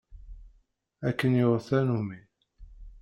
[1.07, 2.19] Akken yuɣ tanumi.